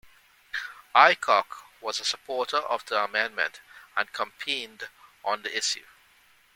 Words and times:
Aycock 0.95 1.57
was 1.79 1.99
a 1.99 2.03
supporter 2.03 2.57
of 2.57 2.83
the 2.87 3.03
amendment 3.03 3.61
and 3.95 4.11
campaigned 4.11 4.89
on 5.23 5.43
the 5.43 5.55
issue. 5.55 5.85